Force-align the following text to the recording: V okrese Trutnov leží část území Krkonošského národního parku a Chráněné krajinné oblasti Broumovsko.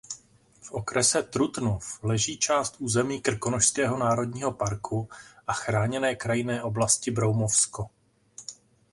V 0.61 0.71
okrese 0.71 1.23
Trutnov 1.23 1.99
leží 2.03 2.37
část 2.37 2.75
území 2.79 3.21
Krkonošského 3.21 3.97
národního 3.97 4.51
parku 4.51 5.09
a 5.47 5.53
Chráněné 5.53 6.15
krajinné 6.15 6.63
oblasti 6.63 7.11
Broumovsko. 7.11 7.89